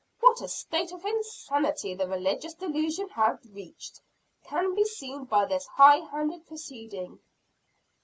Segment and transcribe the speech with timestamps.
[0.19, 4.01] What a state of insanity the religious delusion had reached,
[4.43, 7.19] can be seen by this high handed proceeding.